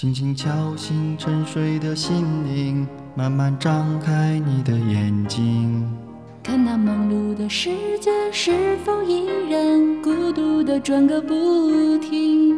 [0.00, 2.86] 轻轻敲醒沉睡的心灵，
[3.16, 5.92] 慢慢张开你的眼睛，
[6.40, 12.56] 看那忙碌的世界是否依然孤独的转个不停。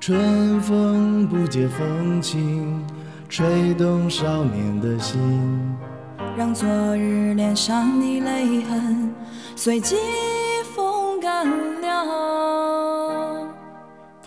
[0.00, 2.82] 春风不解风情，
[3.28, 5.20] 吹动少年的心，
[6.34, 6.66] 让昨
[6.96, 9.14] 日脸上的泪痕
[9.54, 9.96] 随季
[10.74, 11.69] 风干了。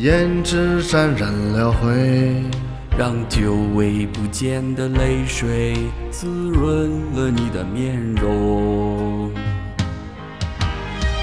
[0.00, 2.44] 胭脂沾染了灰，
[2.96, 5.74] 让久违不见的泪水
[6.08, 9.32] 滋润了你的面容。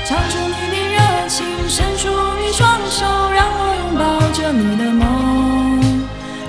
[0.05, 0.97] 唱出你的热
[1.29, 5.79] 情，伸出你双手，让我拥抱着你的梦，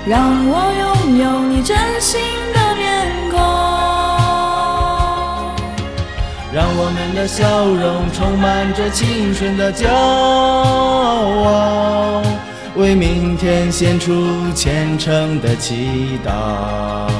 [0.05, 0.19] 让
[0.49, 1.77] 我拥有你真
[6.57, 12.23] 让我们的笑容充满着青春的骄傲，
[12.75, 14.25] 为明天献出
[14.55, 17.11] 虔诚的祈祷。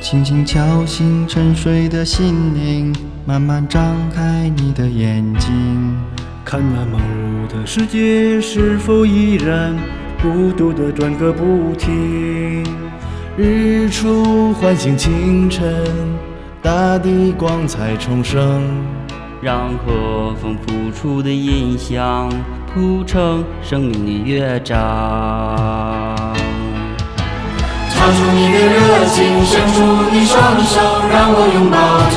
[0.00, 2.92] 轻轻敲醒沉睡的心灵，
[3.24, 5.96] 慢慢张开你的眼睛，
[6.44, 9.76] 看那忙碌的世界是否依然
[10.20, 12.64] 孤独的转个不停。
[13.36, 15.84] 日出唤醒清晨，
[16.62, 18.62] 大地光彩重生，
[19.42, 22.30] 让和风拂出的音响
[22.72, 24.76] 谱成生命的乐章。
[27.90, 30.80] 唱出你的热情，伸出你双手，
[31.10, 31.76] 让我拥抱
[32.14, 32.16] 着